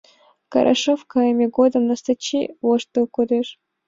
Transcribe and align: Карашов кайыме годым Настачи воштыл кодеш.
Карашов 0.51 0.99
кайыме 1.11 1.45
годым 1.57 1.83
Настачи 1.89 2.41
воштыл 2.65 3.05
кодеш. 3.15 3.47